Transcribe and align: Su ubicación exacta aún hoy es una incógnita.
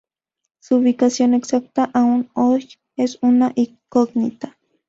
Su 0.59 0.77
ubicación 0.77 1.35
exacta 1.35 1.91
aún 1.93 2.31
hoy 2.33 2.67
es 2.95 3.19
una 3.21 3.51
incógnita. 3.53 4.57